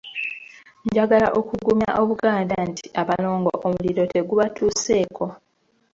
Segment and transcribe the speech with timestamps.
[0.85, 5.25] Njagala okugumya Obuganda nti Abalongo omuliro tegubatuseeko.